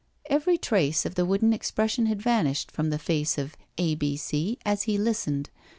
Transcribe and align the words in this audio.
Every 0.25 0.57
trace 0.57 1.05
of 1.05 1.13
the 1.13 1.27
wooden 1.27 1.53
expression 1.53 2.07
had 2.07 2.23
vanished 2.23 2.71
from 2.71 2.89
the 2.89 2.97
face 2.97 3.37
of 3.37 3.55
A. 3.77 3.93
B. 3.93 4.17
C. 4.17 4.57
as 4.65 4.81
he 4.89 4.97
listened. 4.97 5.51